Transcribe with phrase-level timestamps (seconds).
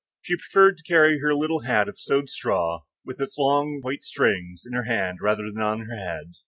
[0.23, 4.63] She preferred to carry her little hat of sewed straw, with its long white strings,
[4.65, 6.31] in her hand rather than on her head.